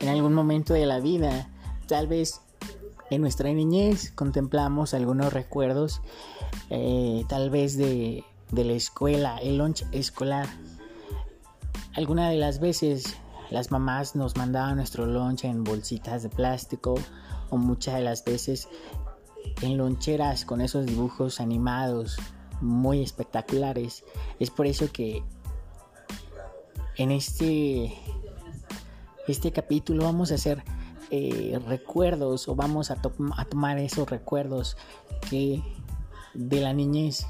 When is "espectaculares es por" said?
23.02-24.66